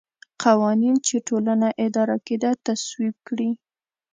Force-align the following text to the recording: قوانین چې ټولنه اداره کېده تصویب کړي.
قوانین 0.43 0.95
چې 1.07 1.15
ټولنه 1.27 1.67
اداره 1.85 2.17
کېده 2.25 2.51
تصویب 2.65 3.15
کړي. 3.27 3.49